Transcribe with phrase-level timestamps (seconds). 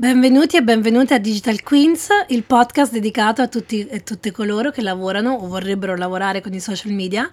[0.00, 4.80] Benvenuti e benvenute a Digital Queens, il podcast dedicato a tutti e tutte coloro che
[4.80, 7.30] lavorano o vorrebbero lavorare con i social media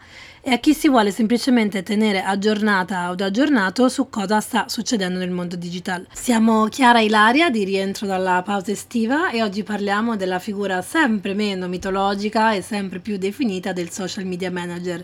[0.48, 5.30] e a chi si vuole semplicemente tenere aggiornata o aggiornato su cosa sta succedendo nel
[5.30, 6.08] mondo digitale.
[6.14, 11.68] Siamo Chiara Ilaria di rientro dalla pausa estiva e oggi parliamo della figura sempre meno
[11.68, 15.04] mitologica e sempre più definita del social media manager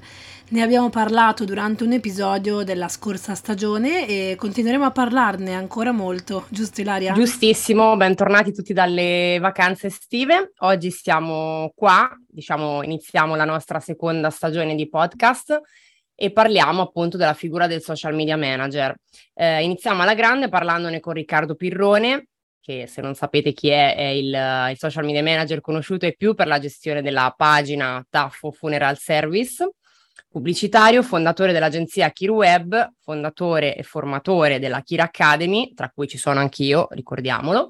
[0.54, 6.46] ne abbiamo parlato durante un episodio della scorsa stagione e continueremo a parlarne ancora molto,
[6.50, 7.14] giusto Ilaria?
[7.14, 10.52] Giustissimo, bentornati tutti dalle vacanze estive.
[10.60, 15.62] Oggi siamo qua, diciamo, iniziamo la nostra seconda stagione di podcast
[16.16, 18.96] e parliamo appunto della figura del social media manager.
[19.34, 22.28] Eh, iniziamo alla grande parlandone con Riccardo Pirrone,
[22.60, 26.34] che se non sapete chi è, è il, il, social media manager conosciuto e più
[26.34, 29.70] per la gestione della pagina Taffo Funeral Service
[30.34, 36.88] pubblicitario, fondatore dell'agenzia KirWeb, fondatore e formatore della Kir Academy, tra cui ci sono anch'io,
[36.90, 37.70] ricordiamolo,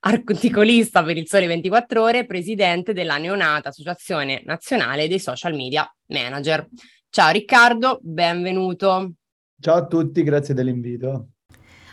[0.00, 6.66] articolista per il Sole 24 Ore, presidente della neonata Associazione Nazionale dei Social Media Manager.
[7.10, 9.12] Ciao Riccardo, benvenuto.
[9.60, 11.28] Ciao a tutti, grazie dell'invito.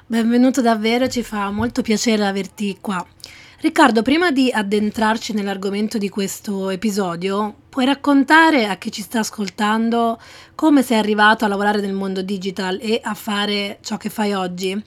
[0.06, 3.06] Benvenuto davvero, ci fa molto piacere averti qua.
[3.60, 10.18] Riccardo, prima di addentrarci nell'argomento di questo episodio, puoi raccontare a chi ci sta ascoltando
[10.54, 14.82] come sei arrivato a lavorare nel mondo digital e a fare ciò che fai oggi?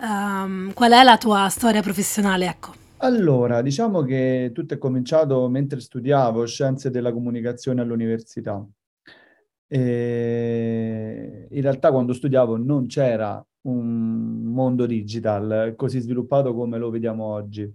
[0.00, 2.46] Um, qual è la tua storia professionale?
[2.46, 2.72] Ecco.
[3.02, 8.66] Allora, diciamo che tutto è cominciato mentre studiavo scienze della comunicazione all'università.
[9.66, 17.24] E in realtà quando studiavo non c'era un mondo digital così sviluppato come lo vediamo
[17.24, 17.72] oggi.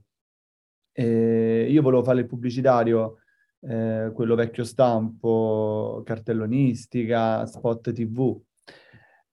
[0.91, 3.17] E io volevo fare il pubblicitario,
[3.61, 8.39] eh, quello vecchio stampo, cartellonistica, spot TV,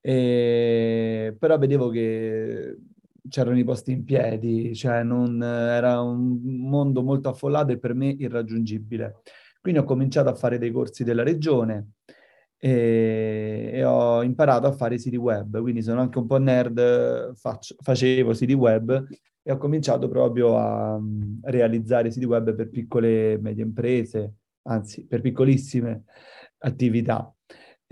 [0.02, 2.76] e, però vedevo che
[3.28, 8.08] c'erano i posti in piedi, cioè non, era un mondo molto affollato e per me
[8.08, 9.22] irraggiungibile.
[9.60, 11.92] Quindi ho cominciato a fare dei corsi della regione
[12.58, 17.76] e, e ho imparato a fare siti web, quindi sono anche un po' nerd, faccio,
[17.80, 19.06] facevo siti web
[19.42, 25.06] e ho cominciato proprio a, mm, realizzare siti web per piccole e medie imprese, anzi
[25.06, 26.04] per piccolissime
[26.58, 27.32] attività.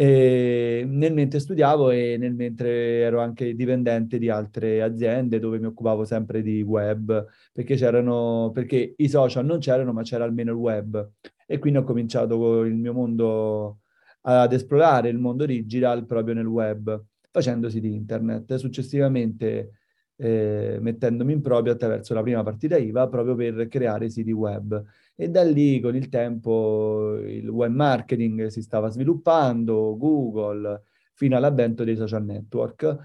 [0.01, 5.67] E nel mentre studiavo e nel mentre ero anche dipendente di altre aziende dove mi
[5.67, 7.77] occupavo sempre di web, perché
[8.55, 11.11] perché i social non c'erano, ma c'era almeno il web.
[11.47, 13.81] E quindi ho cominciato il mio mondo
[14.23, 18.55] ad esplorare il mondo digital proprio nel web, facendo siti internet.
[18.55, 19.80] Successivamente
[20.21, 24.85] eh, mettendomi in proprio attraverso la prima partita IVA proprio per creare siti web.
[25.17, 30.83] E da lì con il tempo il web marketing si stava sviluppando, Google,
[31.15, 32.99] fino all'avvento dei social network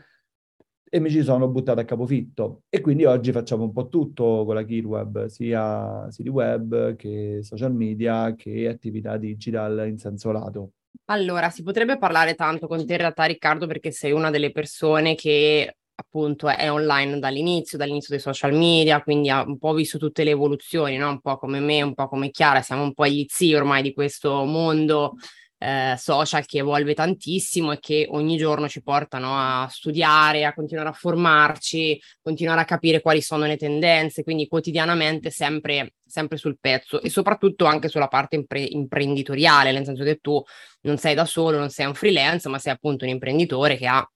[0.89, 2.63] e mi ci sono buttato a capofitto.
[2.69, 7.73] E quindi oggi facciamo un po' tutto con la KeerWeb, sia siti web che social
[7.73, 10.71] media che attività digital in senso lato.
[11.05, 15.15] Allora, si potrebbe parlare tanto con te in realtà Riccardo perché sei una delle persone
[15.15, 20.23] che appunto è online dall'inizio, dall'inizio dei social media, quindi ha un po' visto tutte
[20.23, 21.09] le evoluzioni, no?
[21.09, 23.93] un po' come me, un po' come Chiara, siamo un po' gli zii ormai di
[23.93, 25.15] questo mondo
[25.57, 30.89] eh, social che evolve tantissimo e che ogni giorno ci portano a studiare, a continuare
[30.89, 37.01] a formarci, continuare a capire quali sono le tendenze, quindi quotidianamente sempre, sempre sul pezzo
[37.01, 40.41] e soprattutto anche sulla parte impre- imprenditoriale, nel senso che tu
[40.81, 44.07] non sei da solo, non sei un freelance, ma sei appunto un imprenditore che ha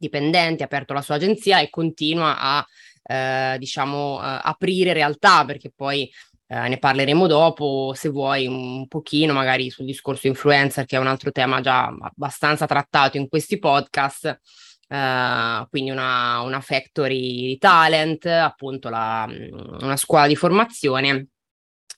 [0.00, 2.66] dipendenti, ha aperto la sua agenzia e continua a,
[3.04, 6.10] eh, diciamo, uh, aprire realtà, perché poi
[6.48, 11.06] eh, ne parleremo dopo, se vuoi, un pochino magari sul discorso influencer, che è un
[11.06, 14.40] altro tema già abbastanza trattato in questi podcast.
[14.88, 21.28] Uh, quindi una, una factory talent, appunto la, una scuola di formazione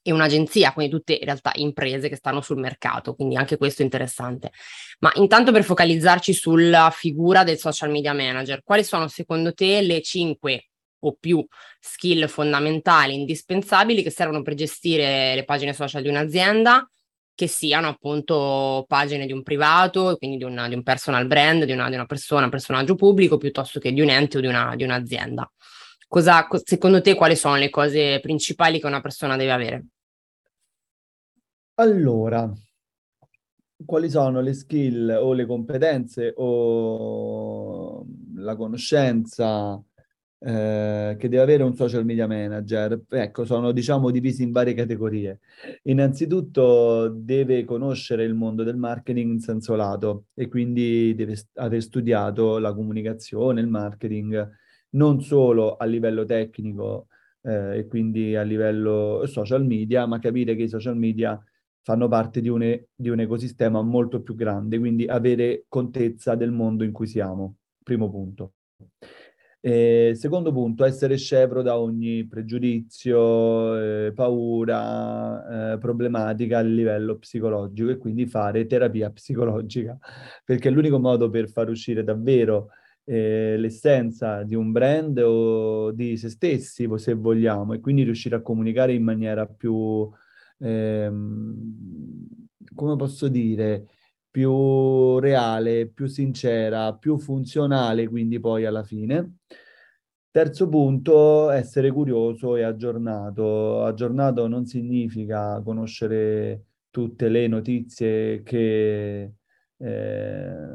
[0.03, 3.85] e un'agenzia, quindi tutte in realtà imprese che stanno sul mercato, quindi anche questo è
[3.85, 4.51] interessante.
[4.99, 10.03] Ma intanto per focalizzarci sulla figura del social media manager, quali sono secondo te le
[10.03, 10.67] cinque
[11.05, 11.45] o più
[11.81, 16.87] skill fondamentali, indispensabili che servono per gestire le pagine social di un'azienda,
[17.35, 21.73] che siano appunto pagine di un privato, quindi di, una, di un personal brand, di
[21.73, 24.85] una, di una, persona, personaggio pubblico, piuttosto che di un ente o di, una, di
[24.85, 25.51] un'azienda.
[26.13, 29.87] Cosa, secondo te quali sono le cose principali che una persona deve avere?
[31.77, 32.53] Allora,
[33.83, 38.05] quali sono le skill o le competenze o
[38.35, 39.83] la conoscenza
[40.39, 43.05] eh, che deve avere un social media manager?
[43.09, 45.41] Ecco, sono diciamo divisi in varie categorie.
[45.85, 52.59] Innanzitutto deve conoscere il mondo del marketing in senso lato e quindi deve aver studiato
[52.59, 54.61] la comunicazione, il marketing
[54.93, 57.09] non solo a livello tecnico
[57.43, 61.41] eh, e quindi a livello social media, ma capire che i social media
[61.83, 66.85] fanno parte di un, di un ecosistema molto più grande, quindi avere contezza del mondo
[66.85, 68.55] in cui siamo, primo punto.
[69.65, 77.91] Eh, secondo punto, essere scevro da ogni pregiudizio, eh, paura, eh, problematica a livello psicologico
[77.91, 79.97] e quindi fare terapia psicologica,
[80.45, 82.71] perché è l'unico modo per far uscire davvero
[83.05, 88.43] eh, l'essenza di un brand o di se stessi, se vogliamo, e quindi riuscire a
[88.43, 90.09] comunicare in maniera più,
[90.59, 91.55] ehm,
[92.75, 93.87] come posso dire,
[94.31, 99.37] più reale, più sincera, più funzionale, quindi poi alla fine.
[100.31, 103.85] Terzo punto, essere curioso e aggiornato.
[103.85, 109.33] Aggiornato non significa conoscere tutte le notizie che
[109.77, 110.67] eh,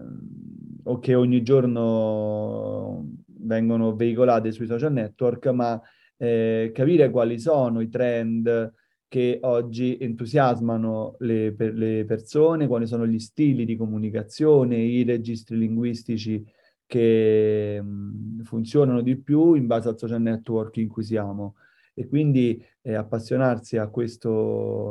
[0.88, 5.80] o che ogni giorno vengono veicolate sui social network, ma
[6.18, 8.74] eh, capire quali sono i trend
[9.08, 15.58] che oggi entusiasmano le, per le persone, quali sono gli stili di comunicazione, i registri
[15.58, 16.46] linguistici
[16.86, 21.56] che mh, funzionano di più in base al social network in cui siamo.
[21.94, 23.90] E quindi eh, appassionarsi a,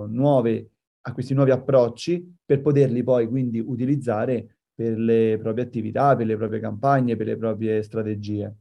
[0.08, 0.70] nuove,
[1.02, 6.36] a questi nuovi approcci per poterli poi quindi utilizzare per le proprie attività, per le
[6.36, 8.54] proprie campagne, per le proprie strategie.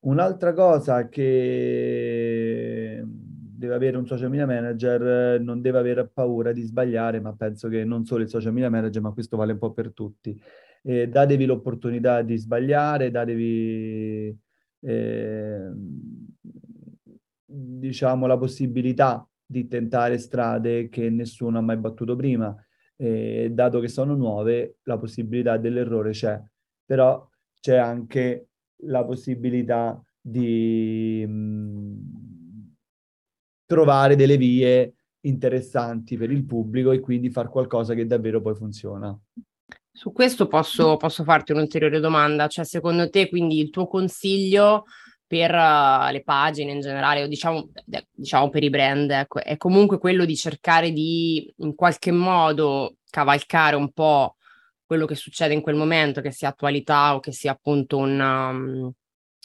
[0.00, 7.20] Un'altra cosa che deve avere un social media manager non deve avere paura di sbagliare,
[7.20, 9.92] ma penso che non solo il social media manager, ma questo vale un po' per
[9.92, 10.38] tutti.
[10.82, 14.38] Eh, datevi l'opportunità di sbagliare, datevi
[14.80, 15.70] eh,
[17.44, 22.54] diciamo la possibilità di tentare strade che nessuno ha mai battuto prima
[23.00, 26.38] eh, dato che sono nuove, la possibilità dell'errore c'è,
[26.84, 27.26] però
[27.58, 28.48] c'è anche
[28.84, 31.94] la possibilità di mh,
[33.64, 39.18] trovare delle vie interessanti per il pubblico e quindi fare qualcosa che davvero poi funziona.
[39.90, 44.84] Su questo posso, posso farti un'ulteriore domanda, cioè secondo te quindi il tuo consiglio
[45.30, 47.70] per uh, le pagine in generale, o diciamo,
[48.10, 53.76] diciamo per i brand, ecco, è comunque quello di cercare di in qualche modo cavalcare
[53.76, 54.34] un po'
[54.84, 58.92] quello che succede in quel momento, che sia attualità o che sia appunto un, um,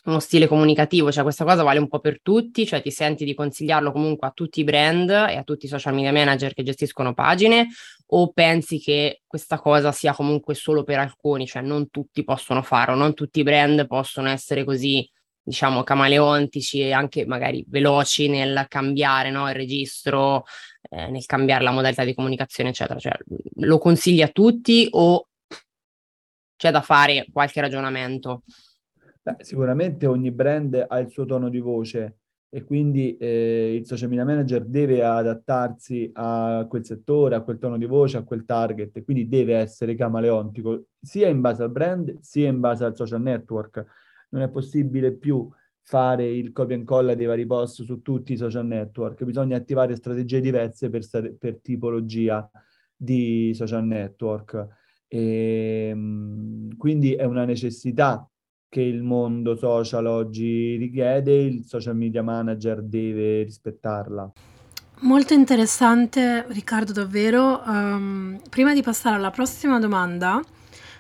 [0.06, 3.36] uno stile comunicativo, cioè questa cosa vale un po' per tutti, cioè ti senti di
[3.36, 7.14] consigliarlo comunque a tutti i brand e a tutti i social media manager che gestiscono
[7.14, 7.68] pagine
[8.08, 12.96] o pensi che questa cosa sia comunque solo per alcuni, cioè non tutti possono farlo,
[12.96, 15.08] non tutti i brand possono essere così
[15.46, 20.46] diciamo, camaleontici e anche magari veloci nel cambiare no, il registro,
[20.90, 22.98] eh, nel cambiare la modalità di comunicazione, eccetera.
[22.98, 23.14] Cioè,
[23.58, 25.28] lo consigli a tutti o
[26.58, 28.42] c'è da fare qualche ragionamento?
[29.22, 32.18] Beh, sicuramente ogni brand ha il suo tono di voce
[32.50, 37.78] e quindi eh, il social media manager deve adattarsi a quel settore, a quel tono
[37.78, 42.48] di voce, a quel target, quindi deve essere camaleontico sia in base al brand sia
[42.48, 43.86] in base al social network
[44.36, 45.50] non è possibile più
[45.82, 49.96] fare il copia e incolla dei vari post su tutti i social network, bisogna attivare
[49.96, 52.50] strategie diverse per, per tipologia
[52.96, 54.68] di social network.
[55.08, 58.28] E, ehm, quindi è una necessità
[58.68, 64.34] che il mondo social oggi richiede, il social media manager deve rispettarla.
[65.02, 67.62] Molto interessante Riccardo davvero.
[67.66, 70.42] Um, prima di passare alla prossima domanda,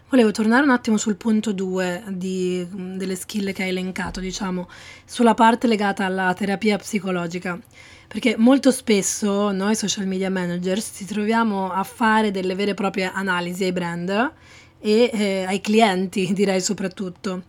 [0.07, 4.69] Volevo tornare un attimo sul punto 2 delle skill che hai elencato, diciamo,
[5.03, 7.59] sulla parte legata alla terapia psicologica.
[8.07, 13.11] Perché molto spesso noi social media managers ci troviamo a fare delle vere e proprie
[13.11, 14.31] analisi ai brand
[14.79, 17.45] e eh, ai clienti, direi soprattutto.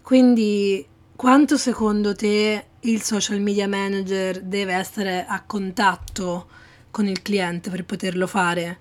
[0.00, 0.86] Quindi,
[1.16, 6.46] quanto secondo te il social media manager deve essere a contatto
[6.88, 8.78] con il cliente per poterlo fare?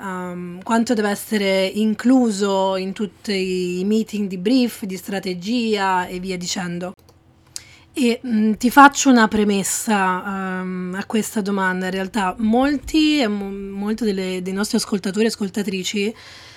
[0.00, 6.36] Um, quanto deve essere incluso in tutti i meeting di brief, di strategia e via
[6.36, 6.92] dicendo.
[7.92, 11.86] E mh, mm, ti faccio una premessa um, a questa domanda.
[11.86, 16.14] In realtà, molti, molti delle, dei nostri ascoltatori e ascoltatrici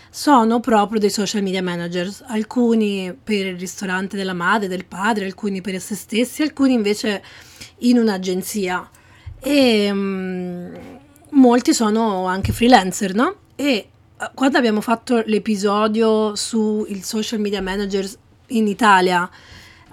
[0.10, 5.60] sono proprio dei social media managers, alcuni per il ristorante della madre, del padre, alcuni
[5.60, 7.24] per se stessi, alcuni invece
[7.80, 8.88] in un'agenzia.
[9.40, 10.43] E um,
[11.44, 13.36] molti sono anche freelancer, no?
[13.56, 13.90] E eh,
[14.34, 18.10] quando abbiamo fatto l'episodio sui social media manager
[18.48, 19.30] in Italia,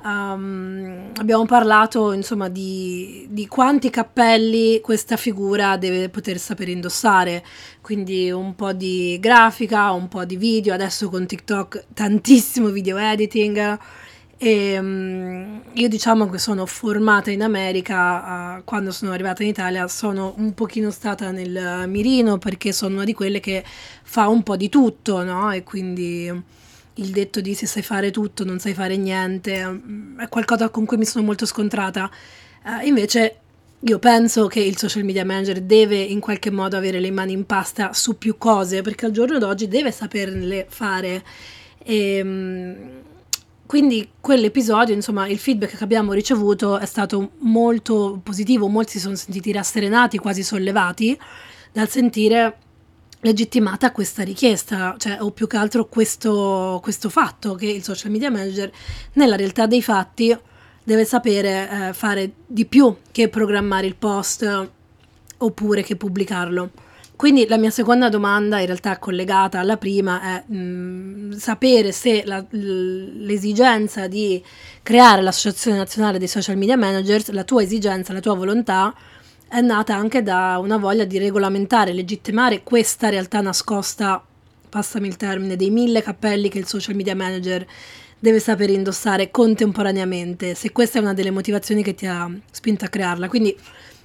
[0.04, 7.45] um, abbiamo parlato insomma di, di, quanti cappelli questa figura deve poter sapere indossare.
[7.80, 13.78] Quindi un po' di grafica, un po' di video, adesso con TikTok tantissimo video editing.
[14.42, 19.87] E, um, io diciamo che sono formata in America, uh, quando sono arrivata in Italia
[19.87, 23.62] sono un pochino stata nel mirino perché sono una di quelle che
[24.02, 25.50] fa un po' di tutto, no?
[25.50, 26.32] E quindi
[26.94, 30.87] il detto di se sai fare tutto non sai fare niente mm, è qualcosa con
[30.87, 32.11] cui mi sono molto scontrata.
[32.64, 33.40] Uh, invece
[33.78, 37.44] io penso che il social media manager deve in qualche modo avere le mani in
[37.44, 41.23] pasta su più cose perché al giorno d'oggi deve saperle fare.
[41.85, 43.09] E, ehm,
[43.70, 49.14] quindi quell'episodio, insomma, il feedback che abbiamo ricevuto è stato molto positivo, molti si sono
[49.14, 51.16] sentiti rasserenati, quasi sollevati
[51.70, 52.56] dal sentire
[53.20, 58.28] legittimata questa richiesta, cioè, o più che altro questo, questo fatto che il social media
[58.28, 58.72] manager
[59.12, 60.36] nella realtà dei fatti
[60.82, 64.70] deve sapere eh, fare di più che programmare il post
[65.36, 66.70] oppure che pubblicarlo.
[67.20, 72.22] Quindi la mia seconda domanda, in realtà collegata alla prima, è mh, mm, sapere se
[72.24, 74.42] la, l'esigenza di
[74.82, 78.94] creare l'Associazione Nazionale dei Social Media Managers, la tua esigenza, la tua volontà,
[79.46, 84.24] è nata anche da una voglia di regolamentare, legittimare questa realtà nascosta,
[84.70, 87.66] passami il termine, dei mille cappelli che il social media manager
[88.18, 92.88] deve sapere indossare contemporaneamente, se questa è una delle motivazioni che ti ha spinto a
[92.88, 93.28] crearla.
[93.28, 93.54] Quindi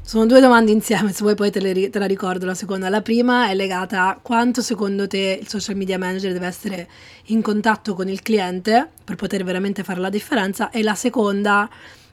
[0.05, 2.89] sono due domande insieme, se vuoi poi te, le, te la ricordo la seconda.
[2.89, 6.87] La prima è legata a quanto secondo te il social media manager deve essere
[7.25, 11.67] in contatto con il cliente per poter veramente fare la differenza e la seconda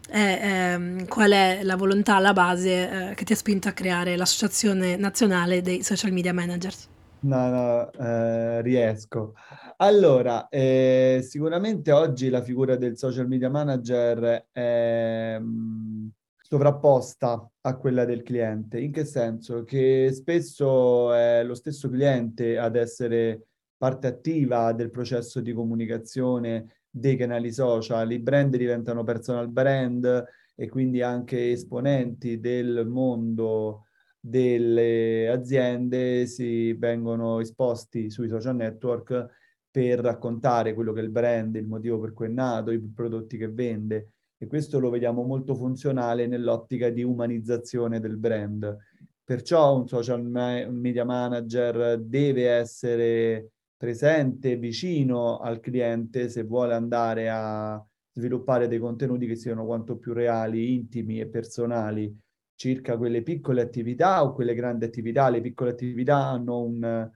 [0.09, 4.17] è ehm, qual è la volontà alla base eh, che ti ha spinto a creare
[4.17, 6.89] l'Associazione Nazionale dei Social Media Managers.
[7.21, 9.35] No, no, eh, riesco.
[9.77, 16.09] Allora, eh, sicuramente oggi la figura del social media manager è mm,
[16.41, 18.81] sovrapposta a quella del cliente.
[18.81, 19.65] In che senso?
[19.65, 27.17] Che spesso è lo stesso cliente ad essere parte attiva del processo di comunicazione dei
[27.17, 28.11] canali social.
[28.13, 33.87] I brand diventano personal brand e quindi anche esponenti del mondo
[34.21, 39.27] delle aziende si vengono esposti sui social network
[39.71, 43.37] per raccontare quello che è il brand, il motivo per cui è nato, i prodotti
[43.37, 44.11] che vende
[44.43, 48.77] e questo lo vediamo molto funzionale nell'ottica di umanizzazione del brand.
[49.23, 57.81] Perciò un social media manager deve essere presente, vicino al cliente se vuole andare a
[58.11, 62.13] sviluppare dei contenuti che siano quanto più reali, intimi e personali
[62.57, 65.29] circa quelle piccole attività o quelle grandi attività.
[65.29, 67.11] Le piccole attività hanno un,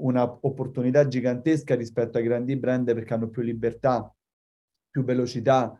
[0.00, 4.12] una opportunità gigantesca rispetto ai grandi brand perché hanno più libertà,
[4.90, 5.76] più velocità,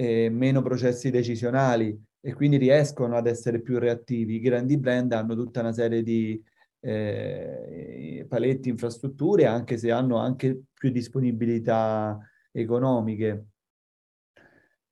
[0.00, 4.36] eh, meno processi decisionali e quindi riescono ad essere più reattivi.
[4.36, 6.42] I grandi brand hanno tutta una serie di
[6.80, 12.18] eh, paletti, infrastrutture, anche se hanno anche più disponibilità
[12.50, 13.48] economiche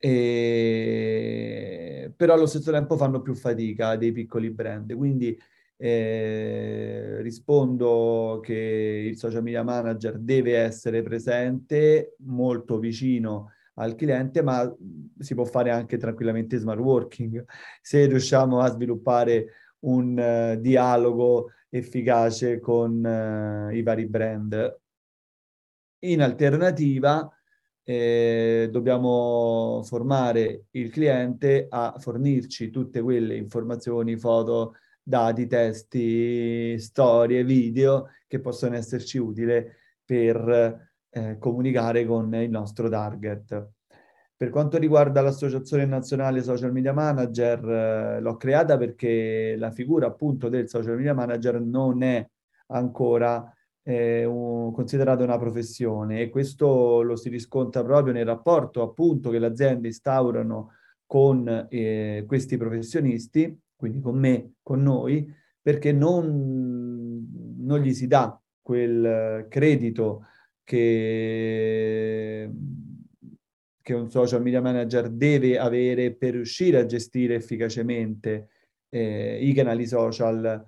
[0.00, 2.12] e...
[2.14, 4.94] però allo stesso tempo fanno più fatica dei piccoli brand.
[4.94, 5.36] Quindi
[5.78, 14.72] eh, rispondo che il social media manager deve essere presente, molto vicino al cliente, ma
[15.18, 17.44] si può fare anche tranquillamente smart working
[17.80, 19.46] se riusciamo a sviluppare
[19.80, 20.18] un
[20.56, 24.80] uh, dialogo efficace con uh, i vari brand.
[26.00, 27.30] In alternativa,
[27.82, 38.10] eh, dobbiamo formare il cliente a fornirci tutte quelle informazioni, foto, dati, testi, storie, video
[38.26, 39.64] che possono esserci utili
[40.04, 43.70] per eh, comunicare con il nostro target.
[44.36, 50.48] Per quanto riguarda l'Associazione Nazionale Social Media Manager, eh, l'ho creata perché la figura appunto
[50.48, 52.24] del social media manager non è
[52.68, 59.30] ancora eh, un, considerata una professione e questo lo si riscontra proprio nel rapporto appunto
[59.30, 60.72] che le aziende instaurano
[61.04, 65.26] con eh, questi professionisti, quindi con me, con noi,
[65.60, 67.26] perché non,
[67.58, 70.26] non gli si dà quel credito
[70.68, 72.50] che,
[73.80, 78.48] che un social media manager deve avere per riuscire a gestire efficacemente
[78.90, 80.62] eh, i canali social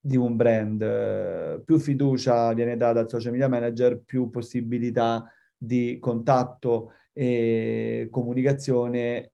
[0.00, 1.62] di un brand.
[1.64, 9.32] Più fiducia viene data al social media manager, più possibilità di contatto e comunicazione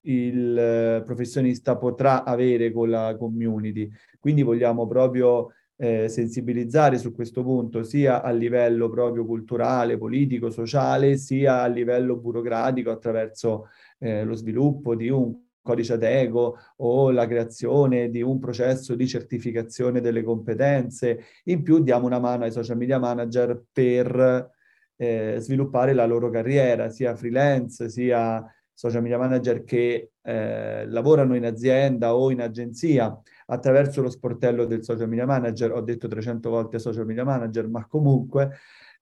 [0.00, 3.86] il professionista potrà avere con la community.
[4.18, 11.16] Quindi vogliamo proprio eh, sensibilizzare su questo punto sia a livello proprio culturale, politico, sociale,
[11.16, 13.68] sia a livello burocratico attraverso
[13.98, 20.00] eh, lo sviluppo di un codice ADEGO o la creazione di un processo di certificazione
[20.00, 21.20] delle competenze.
[21.44, 24.50] In più diamo una mano ai social media manager per
[24.96, 28.44] eh, sviluppare la loro carriera, sia freelance, sia
[28.78, 34.84] social media manager che eh, lavorano in azienda o in agenzia attraverso lo sportello del
[34.84, 35.72] social media manager.
[35.72, 38.52] Ho detto 300 volte social media manager, ma comunque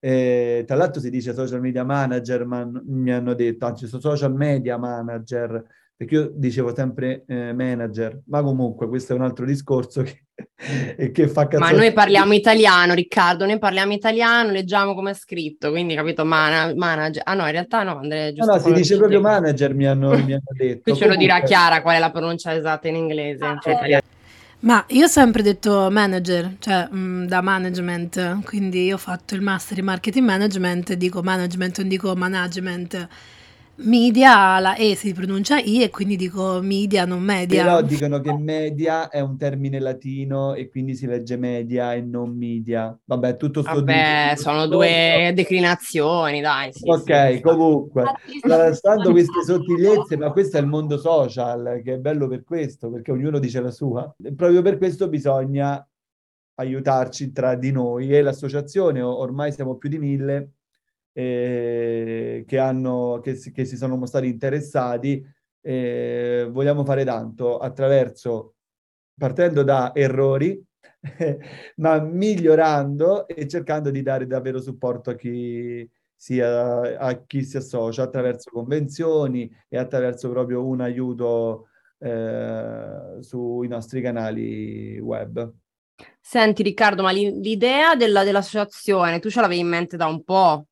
[0.00, 4.78] eh, tra l'altro si dice social media manager, ma mi hanno detto, anzi, social media
[4.78, 5.62] manager,
[5.96, 10.24] perché io dicevo sempre eh, manager, ma comunque questo è un altro discorso che,
[11.10, 11.64] che fa cazzo.
[11.64, 16.76] Ma noi parliamo italiano, Riccardo, noi parliamo italiano, leggiamo come è scritto, quindi capito, man-
[16.76, 17.22] manager.
[17.24, 18.44] Ah no, in realtà no, Andrea, giusto.
[18.44, 20.82] No, no si dice proprio manager, mi hanno, mi hanno detto.
[20.82, 23.44] Qui ce lo dirà Chiara qual è la pronuncia esatta in inglese.
[23.44, 24.02] Ah, cioè, eh.
[24.58, 29.34] Ma io ho sempre detto manager, cioè mh, mm, da management, quindi io ho fatto
[29.34, 33.08] il master in marketing management, dico management, non dico management.
[33.78, 37.62] Media, la E si pronuncia I e quindi dico media, non media.
[37.62, 42.34] Però dicono che media è un termine latino e quindi si legge media e non
[42.36, 42.98] media.
[43.04, 44.40] Vabbè, tutto sto Vabbè, di...
[44.40, 46.72] sono due declinazioni, dai.
[46.72, 48.04] Sì, ok, sì, comunque,
[48.40, 53.12] tralasciando queste sottigliezze, ma questo è il mondo social, che è bello per questo, perché
[53.12, 54.14] ognuno dice la sua.
[54.22, 55.86] E proprio per questo bisogna
[56.58, 60.52] aiutarci tra di noi e l'associazione, ormai siamo più di mille,
[61.18, 65.24] eh, che, hanno, che, si, che si sono mostrati interessati.
[65.62, 68.56] Eh, vogliamo fare tanto attraverso,
[69.18, 70.62] partendo da errori,
[71.76, 78.02] ma migliorando e cercando di dare davvero supporto a chi, sia, a chi si associa
[78.02, 81.68] attraverso convenzioni e attraverso proprio un aiuto
[81.98, 85.50] eh, sui nostri canali web.
[86.20, 90.66] Senti Riccardo, ma l'idea della, dell'associazione tu ce l'avevi in mente da un po'?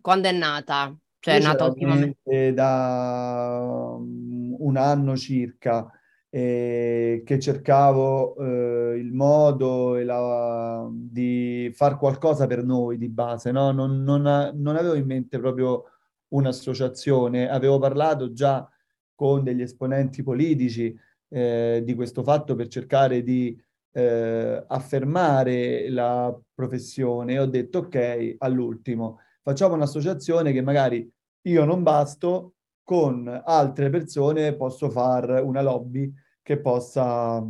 [0.00, 0.96] Quando è nata?
[1.18, 2.52] Cioè è nata ultimamente?
[2.54, 5.90] Da um, un anno circa,
[6.30, 13.70] eh, che cercavo eh, il modo la, di fare qualcosa per noi di base, no?
[13.72, 15.84] Non, non, non avevo in mente proprio
[16.28, 18.68] un'associazione, avevo parlato già
[19.14, 20.96] con degli esponenti politici
[21.28, 23.60] eh, di questo fatto per cercare di
[23.92, 31.10] eh, affermare la professione ho detto ok all'ultimo facciamo un'associazione che magari
[31.42, 37.40] io non basto, con altre persone posso fare una lobby che possa,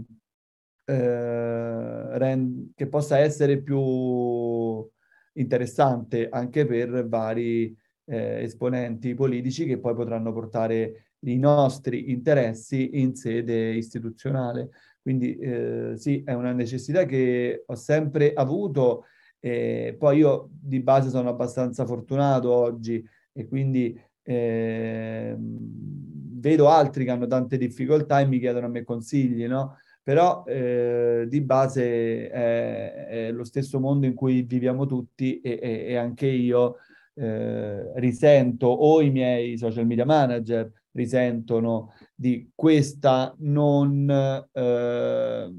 [0.84, 4.86] eh, rend- che possa essere più
[5.34, 7.74] interessante anche per vari
[8.04, 14.70] eh, esponenti politici che poi potranno portare i nostri interessi in sede istituzionale.
[15.00, 19.04] Quindi eh, sì, è una necessità che ho sempre avuto
[19.40, 27.10] e poi io di base sono abbastanza fortunato oggi e quindi eh, vedo altri che
[27.10, 29.78] hanno tante difficoltà e mi chiedono a me consigli, no?
[30.02, 35.84] Però eh, di base è, è, lo stesso mondo in cui viviamo tutti e, e,
[35.88, 36.76] e anche io
[37.14, 44.08] eh, risento o i miei social media manager risentono di questa non
[44.52, 45.52] eh,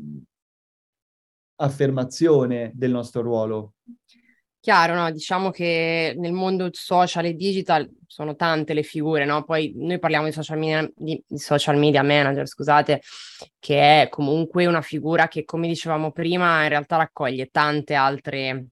[1.62, 3.74] affermazione del nostro ruolo.
[4.60, 5.10] Chiaro, no?
[5.10, 9.44] Diciamo che nel mondo social e digital sono tante le figure, no?
[9.44, 13.02] Poi noi parliamo di social media, di social media manager, scusate,
[13.58, 18.68] che è comunque una figura che, come dicevamo prima, in realtà raccoglie tante altre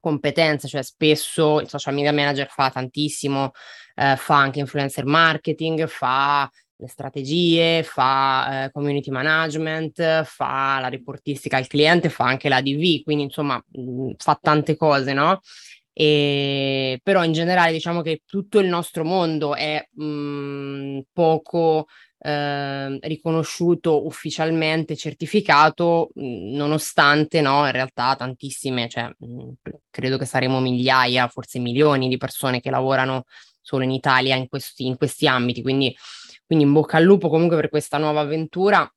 [0.00, 3.50] competenze, cioè spesso il social media manager fa tantissimo,
[3.96, 6.50] eh, fa anche influencer marketing, fa
[6.80, 13.02] le strategie, fa eh, community management, fa la riportistica al cliente, fa anche la DV,
[13.02, 15.40] quindi insomma mh, mm, fa tante cose, no?
[15.92, 21.86] E, però in generale diciamo che tutto il nostro mondo è mh, mm, poco
[22.18, 29.10] eh, riconosciuto ufficialmente, certificato, mh, mm, nonostante no, in realtà tantissime, cioè
[29.90, 33.24] credo che saremo migliaia, forse milioni di persone che lavorano
[33.60, 35.94] solo in Italia in questi, in questi ambiti, quindi
[36.50, 38.92] quindi in bocca al lupo comunque per questa nuova avventura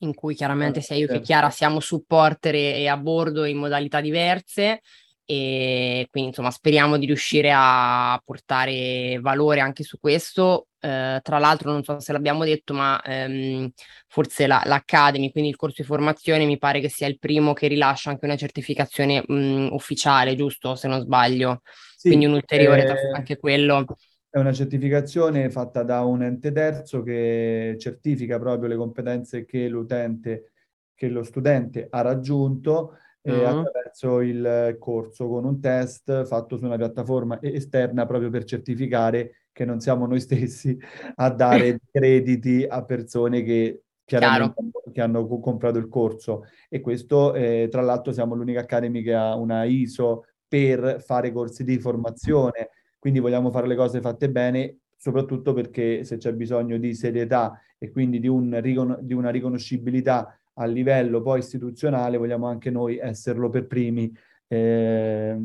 [0.00, 4.82] in cui chiaramente sia io che Chiara siamo supporter e, a bordo in modalità diverse
[5.24, 10.66] e quindi insomma speriamo di riuscire a portare valore anche su questo.
[10.80, 13.70] Eh, tra l'altro non so se l'abbiamo detto ma ehm,
[14.06, 17.68] forse la, l'Academy, quindi il corso di formazione mi pare che sia il primo che
[17.68, 20.74] rilascia anche una certificazione mh, ufficiale, giusto?
[20.74, 21.62] Se non sbaglio,
[21.96, 23.16] sì, quindi un ulteriore eh...
[23.16, 23.86] anche quello
[24.30, 30.52] è una certificazione fatta da un ente terzo che certifica proprio le competenze che l'utente,
[30.94, 33.32] che lo studente ha raggiunto uh-huh.
[33.32, 39.46] eh, attraverso il corso con un test fatto su una piattaforma esterna proprio per certificare
[39.50, 40.78] che non siamo noi stessi
[41.16, 44.62] a dare crediti a persone che chiaramente
[44.92, 46.44] che hanno comprato il corso.
[46.68, 51.62] E questo, eh, tra l'altro, siamo l'unica Academy che ha una ISO per fare corsi
[51.62, 56.94] di formazione, quindi vogliamo fare le cose fatte bene, soprattutto perché se c'è bisogno di
[56.94, 62.98] serietà e quindi di, un, di una riconoscibilità a livello poi istituzionale, vogliamo anche noi
[62.98, 64.14] esserlo per primi,
[64.46, 65.36] eh,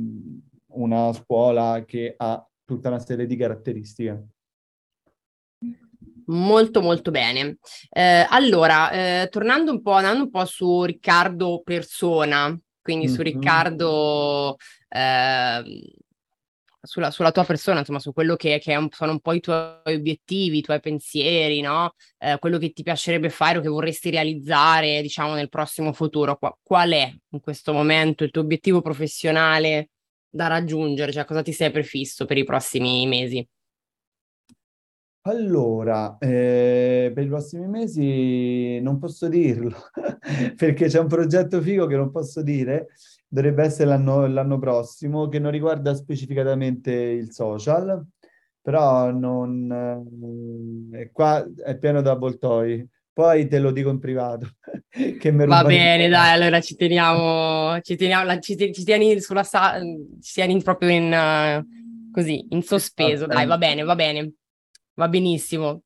[0.67, 4.27] una scuola che ha tutta una serie di caratteristiche.
[6.27, 7.57] Molto molto bene.
[7.89, 13.15] Eh, allora, eh, tornando un po', andando un po' su Riccardo persona, quindi mm-hmm.
[13.15, 14.55] su Riccardo,
[14.89, 15.63] eh,
[16.85, 19.95] sulla, sulla, tua persona, insomma, su quello che, che un, sono un po' i tuoi
[19.95, 21.93] obiettivi, i tuoi pensieri, no?
[22.17, 26.37] Eh, quello che ti piacerebbe fare o che vorresti realizzare, diciamo, nel prossimo futuro.
[26.37, 29.89] Qual, qual è in questo momento il tuo obiettivo professionale
[30.29, 31.11] da raggiungere?
[31.11, 33.47] Cioè, cosa ti sei prefisso per i prossimi mesi?
[35.27, 39.75] Allora, eh, per i prossimi mesi non posso dirlo,
[40.55, 42.89] perché c'è un progetto figo che non posso dire,
[43.35, 48.01] dovrebbe essere l'anno, l'anno prossimo, che non riguarda specificatamente il social,
[48.61, 52.87] però non, eh, qua è pieno d'avvoltoi.
[53.11, 54.47] Poi te lo dico in privato.
[55.47, 59.79] Va bene, dai, allora ci teniamo, ci teniamo, ci, ci tieni sulla sa-
[60.21, 64.33] ci tieni proprio in, uh, così, in sospeso, dai, va bene, va bene.
[64.95, 65.84] Va benissimo.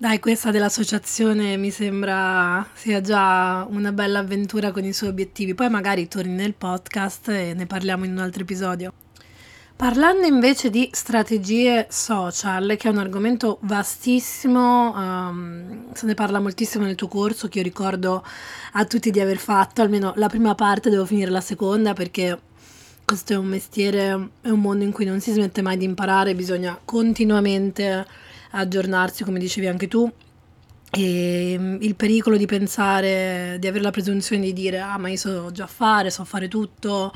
[0.00, 5.52] Dai, questa dell'associazione mi sembra sia già una bella avventura con i suoi obiettivi.
[5.52, 8.94] Poi magari torni nel podcast e ne parliamo in un altro episodio.
[9.76, 16.86] Parlando invece di strategie social, che è un argomento vastissimo, um, se ne parla moltissimo
[16.86, 18.24] nel tuo corso, che io ricordo
[18.72, 22.40] a tutti di aver fatto, almeno la prima parte, devo finire la seconda perché
[23.04, 26.34] questo è un mestiere, è un mondo in cui non si smette mai di imparare,
[26.34, 28.06] bisogna continuamente
[28.50, 30.10] aggiornarsi, come dicevi anche tu.
[30.92, 35.16] E mm, il pericolo di pensare, di avere la presunzione di dire ah ma io
[35.16, 37.12] so già fare, so fare tutto,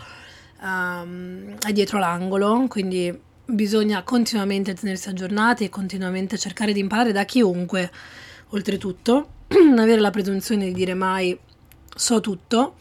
[0.62, 3.12] um, è dietro l'angolo, quindi
[3.46, 7.90] bisogna continuamente tenersi aggiornati e continuamente cercare di imparare da chiunque,
[8.50, 11.36] oltretutto, non avere la presunzione di dire mai
[11.94, 12.76] so tutto.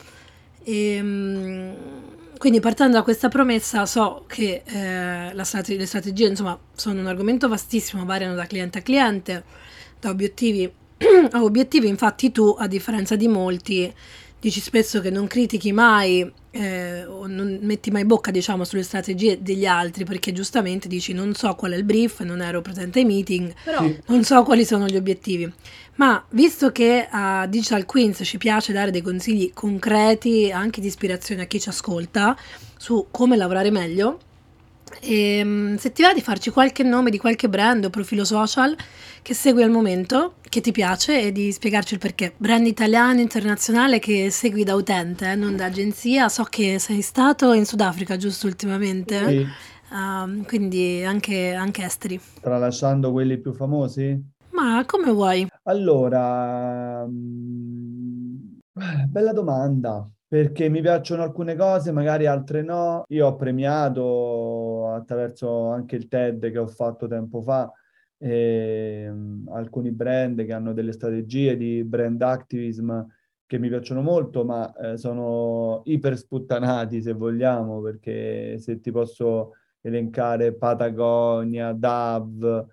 [0.64, 2.03] E, um,
[2.44, 7.48] quindi partendo da questa promessa so che eh, strate- le strategie insomma, sono un argomento
[7.48, 9.44] vastissimo, variano da cliente a cliente,
[9.98, 10.70] da obiettivi
[11.32, 13.94] a obiettivi, infatti tu a differenza di molti
[14.44, 19.42] dici spesso che non critichi mai eh, o non metti mai bocca diciamo sulle strategie
[19.42, 23.06] degli altri perché giustamente dici non so qual è il brief, non ero presente ai
[23.06, 23.98] meeting, però sì.
[24.08, 25.50] non so quali sono gli obiettivi.
[25.96, 31.44] Ma visto che a Digital Queens ci piace dare dei consigli concreti, anche di ispirazione
[31.44, 32.36] a chi ci ascolta,
[32.76, 34.20] su come lavorare meglio,
[35.02, 38.76] e, ehm, se ti va di farci qualche nome di qualche brand o profilo social
[39.22, 42.34] che segui al momento, che ti piace e di spiegarci il perché.
[42.38, 46.30] Brand italiano, internazionale che segui da utente, eh, non da agenzia.
[46.30, 49.48] So che sei stato in Sudafrica giusto ultimamente, sì.
[49.92, 52.20] uh, quindi anche, anche esteri.
[52.42, 54.32] Tralasciando quelli più famosi?
[54.52, 55.48] Ma come vuoi?
[55.64, 58.36] Allora, mm,
[59.08, 63.04] bella domanda, perché mi piacciono alcune cose, magari altre no.
[63.10, 67.72] Io ho premiato attraverso anche il TED che ho fatto tempo fa
[68.18, 69.14] eh,
[69.50, 73.06] alcuni brand che hanno delle strategie di brand activism
[73.46, 79.52] che mi piacciono molto, ma eh, sono iper sputtanati se vogliamo, perché se ti posso
[79.82, 82.66] elencare Patagonia, DAV,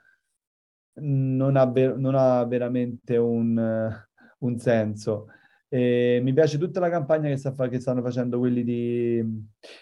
[1.02, 4.06] non ha, ver- non ha veramente un,
[4.38, 5.26] un senso.
[5.72, 9.24] E mi piace tutta la campagna che, sta fa- che, stanno facendo quelli di...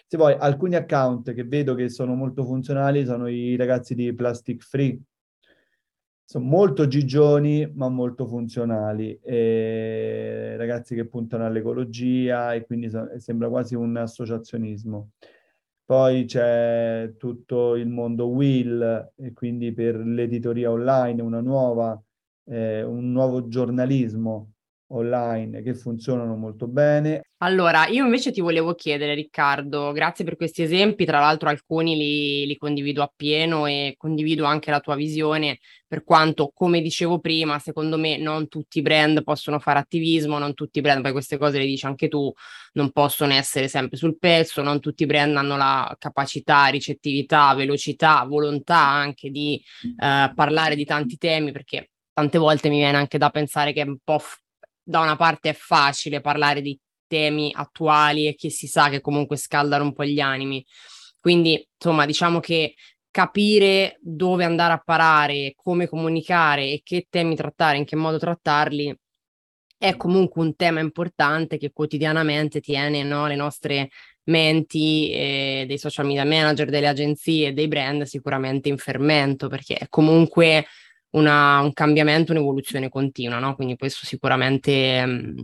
[0.05, 4.61] Se vuoi, alcuni account che vedo che sono molto funzionali sono i ragazzi di Plastic
[4.61, 4.99] Free.
[6.23, 9.19] Sono molto gigioni, ma molto funzionali.
[9.23, 15.13] E ragazzi che puntano all'ecologia e quindi so- sembra quasi un associazionismo.
[15.85, 21.99] Poi c'è tutto il mondo Will, e quindi per l'editoria online, una nuova,
[22.45, 24.51] eh, un nuovo giornalismo
[24.89, 27.21] online che funzionano molto bene.
[27.41, 32.45] Allora, io invece ti volevo chiedere, Riccardo, grazie per questi esempi, tra l'altro alcuni li,
[32.45, 37.97] li, condivido appieno e condivido anche la tua visione, per quanto, come dicevo prima, secondo
[37.97, 41.59] me non tutti i brand possono fare attivismo, non tutti i brand, poi queste cose
[41.59, 42.31] le dici anche tu,
[42.73, 48.25] non possono essere sempre sul pezzo, non tutti i brand hanno la capacità, ricettività, velocità,
[48.25, 53.29] volontà anche di eh, parlare di tanti temi, perché tante volte mi viene anche da
[53.29, 54.19] pensare che è un po'
[54.89, 59.37] da una parte è facile parlare di temi attuali e che si sa che comunque
[59.37, 60.65] scaldano un po' gli animi.
[61.19, 62.73] Quindi, insomma, diciamo che
[63.11, 68.95] capire dove andare a parare, come comunicare e che temi trattare, in che modo trattarli,
[69.77, 73.89] è comunque un tema importante che quotidianamente tiene no, le nostre
[74.23, 79.75] menti eh, dei social media manager, delle agenzie e dei brand sicuramente in fermento, perché
[79.75, 80.65] è comunque
[81.11, 83.55] una, un cambiamento, un'evoluzione continua, no?
[83.55, 85.39] Quindi questo sicuramente mh, mm,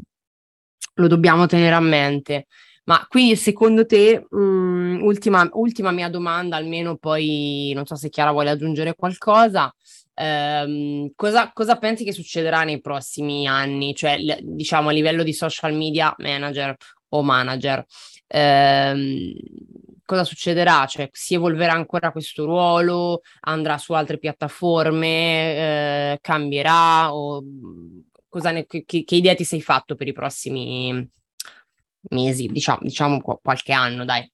[0.95, 2.47] lo dobbiamo tenere a mente.
[2.85, 8.09] Ma quindi secondo te, mh, mm, ultima, ultima mia domanda, almeno poi non so se
[8.09, 9.73] Chiara vuole aggiungere qualcosa,
[10.13, 13.95] ehm, cosa, cosa, pensi che succederà nei prossimi anni?
[13.95, 16.75] Cioè, l- diciamo a livello di social media manager
[17.09, 17.83] o manager,
[18.27, 19.33] ehm,
[20.05, 20.85] cosa succederà?
[20.85, 23.21] Cioè, si evolverà ancora questo ruolo?
[23.41, 26.13] Andrà su altre piattaforme?
[26.13, 27.13] Eh, cambierà?
[27.13, 27.43] O
[28.29, 31.09] cosa ne, che, che idea ti sei fatto per i prossimi
[32.09, 34.29] mesi, diciamo, diciamo qualche anno, dai.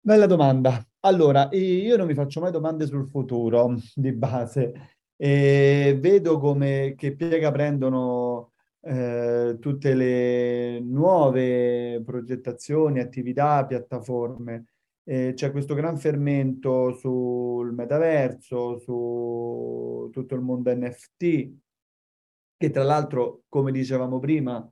[0.00, 0.86] Bella domanda.
[1.00, 7.14] Allora, io non mi faccio mai domande sul futuro di base e vedo come che
[7.14, 8.52] piega prendono
[8.86, 14.66] eh, tutte le nuove progettazioni, attività, piattaforme.
[15.04, 21.52] Eh, c'è questo gran fermento sul metaverso, su tutto il mondo NFT,
[22.56, 24.66] che tra l'altro, come dicevamo prima,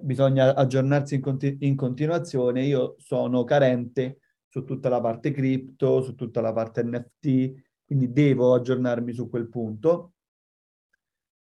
[0.00, 2.64] bisogna aggiornarsi in, conti- in continuazione.
[2.64, 7.52] Io sono carente su tutta la parte cripto, su tutta la parte NFT,
[7.84, 10.14] quindi devo aggiornarmi su quel punto.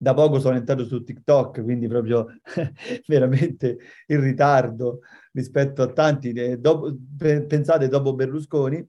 [0.01, 2.27] Da poco sono entrato su TikTok, quindi proprio
[3.05, 5.01] veramente in ritardo
[5.33, 6.31] rispetto a tanti.
[6.57, 8.87] Dopo, pensate dopo Berlusconi.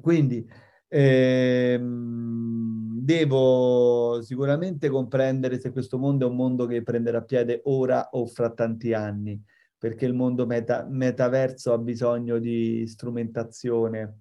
[0.00, 0.46] Quindi
[0.88, 8.24] ehm, devo sicuramente comprendere se questo mondo è un mondo che prenderà piede ora o
[8.26, 9.38] fra tanti anni,
[9.76, 14.20] perché il mondo meta- metaverso ha bisogno di strumentazione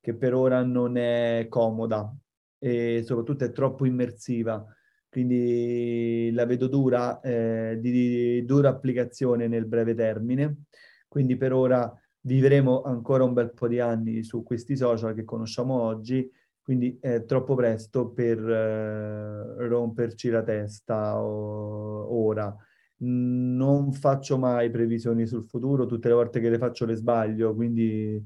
[0.00, 2.12] che per ora non è comoda
[2.58, 4.66] e soprattutto è troppo immersiva.
[5.14, 10.64] Quindi la vedo dura, eh, di, di dura applicazione nel breve termine.
[11.06, 11.88] Quindi per ora
[12.22, 16.28] vivremo ancora un bel po' di anni su questi social che conosciamo oggi,
[16.60, 22.52] quindi è troppo presto per eh, romperci la testa o, ora.
[23.02, 28.20] Non faccio mai previsioni sul futuro, tutte le volte che le faccio le sbaglio, quindi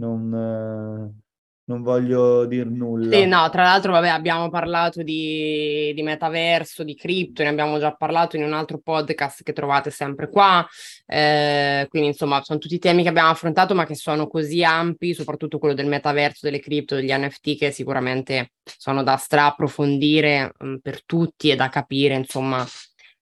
[0.00, 1.23] non, eh,
[1.66, 3.16] non voglio dir nulla.
[3.16, 7.94] Sì, no, tra l'altro, vabbè, abbiamo parlato di, di, metaverso, di cripto, ne abbiamo già
[7.94, 10.66] parlato in un altro podcast che trovate sempre qua.
[11.06, 15.58] Eh, quindi, insomma, sono tutti temi che abbiamo affrontato, ma che sono così ampi, soprattutto
[15.58, 21.04] quello del metaverso, delle cripto, degli NFT, che sicuramente sono da stra-approfondire mh, mm, per
[21.06, 22.62] tutti e da capire, insomma,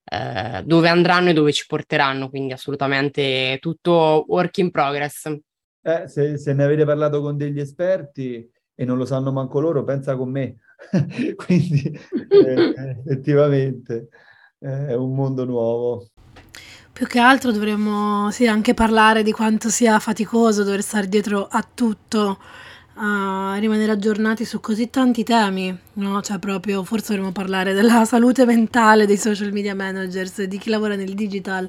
[0.04, 2.28] eh, dove andranno e dove ci porteranno.
[2.28, 5.32] Quindi, assolutamente tutto work in progress.
[5.82, 9.82] Eh, se, se, ne avete parlato con degli esperti e non lo sanno manco loro,
[9.84, 10.58] pensa con me.
[11.36, 14.08] Quindi eh, effettivamente
[14.60, 16.06] eh, è un mondo nuovo.
[16.92, 21.66] Più che altro dovremmo sì, anche parlare di quanto sia faticoso dover stare dietro a
[21.74, 22.38] tutto,
[22.96, 26.20] a rimanere aggiornati su così tanti temi, no?
[26.20, 30.94] Cioè proprio, forse dovremmo parlare della salute mentale dei social media managers, di chi lavora
[30.94, 31.68] nel digital,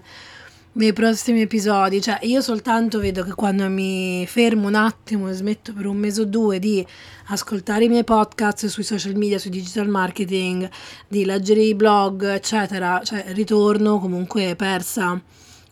[0.73, 2.01] nei prossimi episodi.
[2.01, 6.21] Cioè, io soltanto vedo che quando mi fermo un attimo e smetto per un mese
[6.21, 6.85] o due di
[7.27, 10.69] ascoltare i miei podcast sui social media, sui digital marketing,
[11.07, 15.21] di leggere i blog, eccetera, cioè ritorno comunque persa.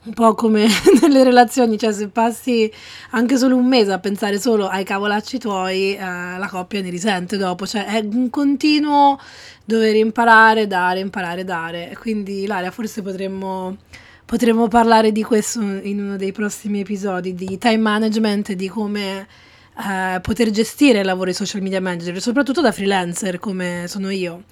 [0.03, 0.65] Un po' come
[1.01, 2.71] nelle relazioni, cioè se passi
[3.11, 7.37] anche solo un mese a pensare solo ai cavolacci tuoi, eh, la coppia ne risente
[7.37, 9.19] dopo, cioè è un continuo
[9.63, 11.95] dover imparare, dare, imparare, dare.
[11.99, 13.77] Quindi Ilaria, forse potremmo
[14.31, 19.27] potremmo parlare di questo in uno dei prossimi episodi, di time management, di come
[19.77, 24.43] eh, poter gestire il lavoro di social media manager, soprattutto da freelancer come sono io,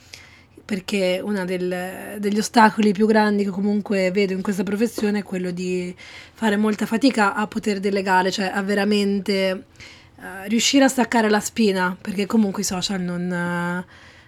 [0.66, 5.96] perché uno degli ostacoli più grandi che comunque vedo in questa professione è quello di
[6.34, 11.96] fare molta fatica a poter delegare, cioè a veramente eh, riuscire a staccare la spina,
[12.02, 13.86] perché comunque i social non, eh,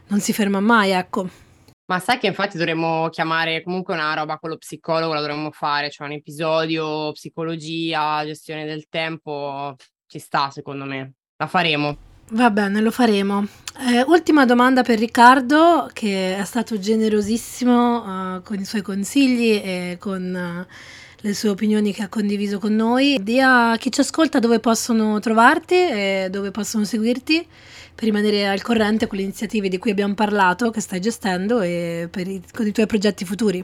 [0.08, 1.50] non si ferma mai, ecco.
[1.86, 5.90] Ma sai che infatti dovremmo chiamare comunque una roba con lo psicologo, la dovremmo fare,
[5.90, 9.76] cioè un episodio psicologia, gestione del tempo,
[10.08, 11.14] ci sta secondo me.
[11.38, 11.98] La faremo.
[12.34, 13.46] Va bene, lo faremo.
[13.90, 19.98] Eh, ultima domanda per Riccardo, che è stato generosissimo uh, con i suoi consigli e
[20.00, 20.74] con uh,
[21.22, 23.20] le sue opinioni che ha condiviso con noi.
[23.22, 27.46] Di a chi ci ascolta dove possono trovarti e dove possono seguirti
[28.02, 32.08] per rimanere al corrente con le iniziative di cui abbiamo parlato, che stai gestendo e
[32.10, 33.64] per i, con i tuoi progetti futuri.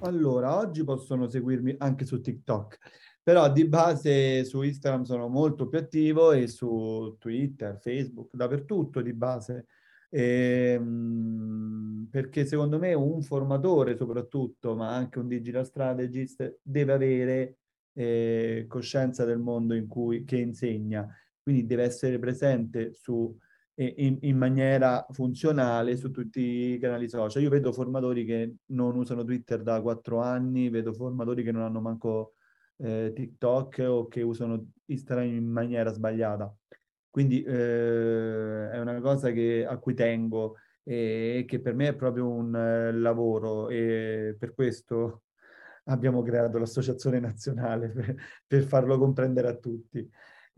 [0.00, 2.78] Allora, oggi possono seguirmi anche su TikTok,
[3.22, 9.12] però di base su Instagram sono molto più attivo e su Twitter, Facebook, dappertutto di
[9.12, 9.66] base.
[10.10, 17.58] E, ehm, perché secondo me un formatore soprattutto, ma anche un digital strategist, deve avere
[17.94, 21.06] eh, coscienza del mondo in cui, che insegna,
[21.40, 23.32] quindi deve essere presente su,
[23.76, 27.42] in, in, maniera funzionale su tutti i canali social.
[27.42, 31.80] Io vedo formatori che non usano Twitter da quattro anni, vedo formatori che non hanno
[31.80, 32.34] manco
[32.78, 36.54] eh, TikTok o che usano Instagram in maniera sbagliata.
[37.10, 42.28] Quindi eh, è una cosa che, a cui tengo e che per me è proprio
[42.28, 45.22] un eh, lavoro e per questo
[45.84, 48.14] abbiamo creato l'associazione nazionale per,
[48.46, 50.08] per farlo comprendere a tutti.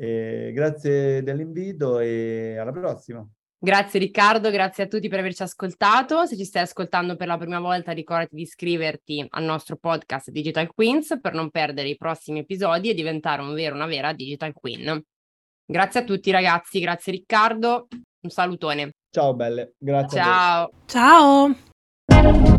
[0.00, 3.28] E grazie dell'invito e alla prossima.
[3.60, 6.24] Grazie Riccardo, grazie a tutti per averci ascoltato.
[6.26, 10.72] Se ci stai ascoltando per la prima volta, ricordati di iscriverti al nostro podcast Digital
[10.72, 15.02] Queens per non perdere i prossimi episodi e diventare un vero, una vera Digital Queen.
[15.66, 17.88] Grazie a tutti ragazzi, grazie Riccardo,
[18.20, 18.92] un salutone.
[19.10, 20.20] Ciao belle, grazie.
[20.20, 20.70] Ciao.
[20.86, 22.57] Ciao.